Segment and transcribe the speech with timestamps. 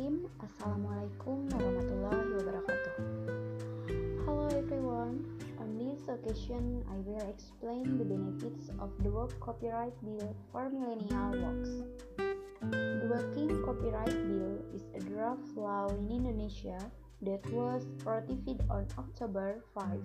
[0.00, 0.32] Bismillahirrahmanirrahim.
[0.40, 2.94] Assalamualaikum warahmatullahi wabarakatuh.
[4.24, 5.28] Hello everyone.
[5.60, 11.36] On this occasion I will explain the benefits of the work copyright bill for millennial
[11.36, 11.84] works
[12.64, 16.80] The working copyright bill is a draft law in Indonesia
[17.20, 20.00] that was ratified on October 5,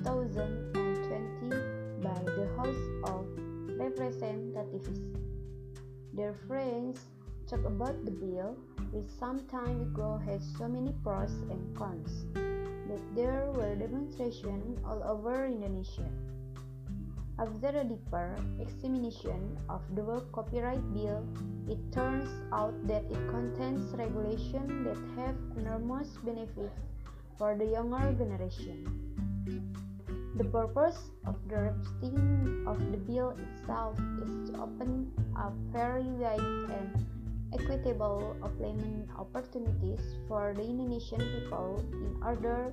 [0.00, 1.52] 2020
[2.00, 3.28] by the House of
[3.76, 5.12] Representatives.
[6.16, 7.04] Their friends
[7.44, 8.56] talk about the bill
[8.92, 12.26] which some time ago had so many pros and cons
[12.88, 16.08] that there were demonstrations all over Indonesia.
[17.38, 21.20] After a deeper examination of the Copyright Bill,
[21.68, 26.80] it turns out that it contains regulations that have enormous benefits
[27.36, 28.88] for the younger generation.
[30.36, 36.40] The purpose of the drafting of the bill itself is to open up very wide
[36.40, 36.92] and
[37.52, 42.72] equitable employment opportunities for the Indonesian people in order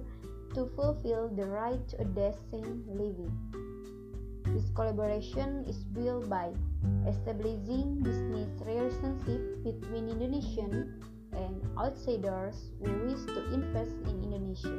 [0.54, 3.32] to fulfill the right to a decent living.
[4.46, 6.54] This collaboration is built by
[7.08, 11.02] establishing business relationships between Indonesian
[11.34, 14.78] and outsiders who wish to invest in Indonesia.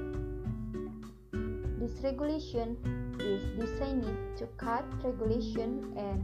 [1.82, 2.78] This regulation
[3.18, 4.06] is designed
[4.38, 6.22] to cut regulation and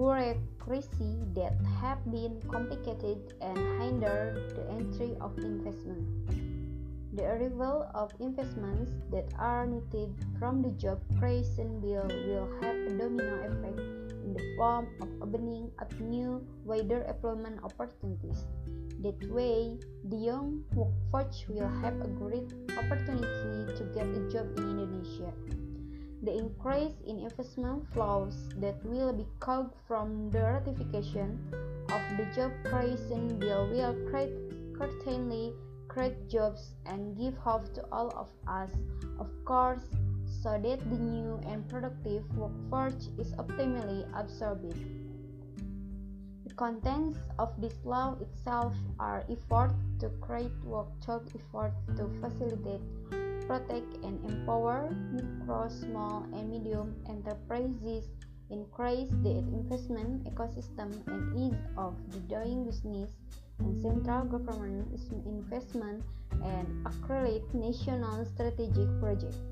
[0.00, 6.08] bureaucracy that have been complicated and hinder the entry of investment.
[7.12, 12.96] The arrival of investments that are needed from the job creation bill will have a
[12.96, 13.76] domino effect
[14.24, 18.48] in the form of opening up new, wider employment opportunities.
[19.04, 19.76] That way,
[20.08, 25.32] the young workforce will have a great opportunity to get a job in Indonesia.
[26.22, 31.38] The increase in investment flows that will be caused from the ratification
[31.88, 34.36] of the job creation bill will create
[34.80, 35.52] certainly
[35.88, 38.70] create jobs and give hope to all of us,
[39.18, 39.84] of course,
[40.42, 44.72] so that the new and productive workforce is optimally absorbed.
[46.46, 52.80] The contents of this law itself are efforts to create workshop efforts to facilitate,
[53.50, 58.06] protect, and empower micro, small, and medium enterprises,
[58.48, 63.10] increase the investment ecosystem and ease of the doing business
[63.58, 64.86] and central government
[65.26, 65.98] investment
[66.46, 69.42] and accelerate national strategic projects.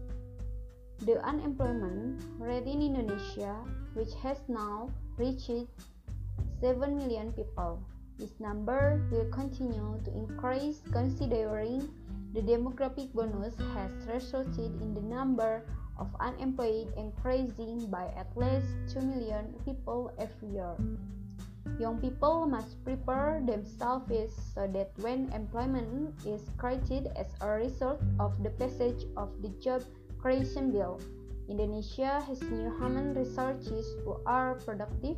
[1.02, 3.58] The unemployment rate in Indonesia,
[3.94, 5.66] which has now reached
[6.62, 7.82] 7 million people,
[8.18, 11.88] this number will continue to increase considering
[12.34, 15.62] the demographic bonus has resulted in the number
[15.98, 20.74] of unemployed increasing by at least 2 million people every year.
[21.78, 28.42] Young people must prepare themselves so that when employment is created as a result of
[28.42, 29.84] the passage of the Job
[30.18, 31.00] Creation Bill,
[31.48, 35.16] Indonesia has new human resources who are productive,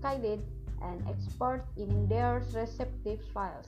[0.00, 0.42] skilled,
[0.82, 3.66] and expert in their respective files.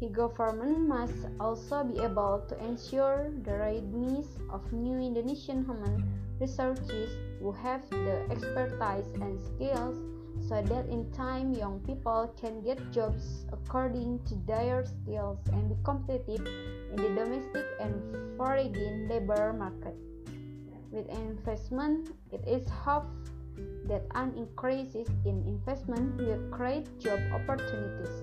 [0.00, 6.04] The government must also be able to ensure the readiness of new Indonesian human
[6.38, 9.96] resources who have the expertise and skills
[10.48, 15.76] so that in time young people can get jobs according to their skills and be
[15.82, 16.46] competitive
[16.92, 19.96] in the domestic and foreign labor market.
[20.90, 23.30] With investment, it is hoped
[23.86, 24.94] that an increase
[25.24, 28.22] in investment will create job opportunities.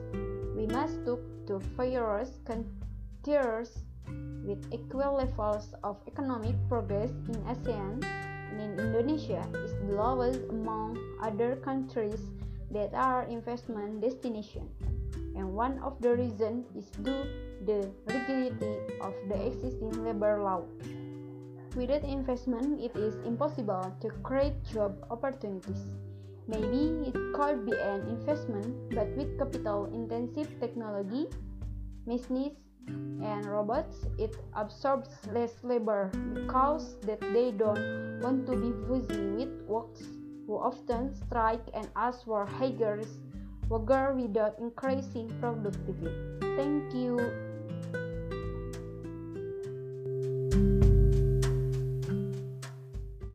[0.56, 3.72] We must look to various countries
[4.44, 8.04] with equal levels of economic progress in ASEAN
[8.52, 12.20] and in Indonesia is the lowest among other countries
[12.72, 14.70] that are investment destination.
[15.36, 17.26] And one of the reasons is due
[17.66, 20.62] the rigidity of the existing labor law.
[21.76, 25.86] Without investment, it is impossible to create job opportunities.
[26.48, 31.28] Maybe it could be an investment, but with capital intensive technology,
[32.06, 39.22] machines, and robots, it absorbs less labor because that they don't want to be busy
[39.32, 40.04] with works
[40.46, 43.02] who often strike and ask for higher
[43.70, 46.12] wage without increasing productivity.
[46.56, 47.53] Thank you.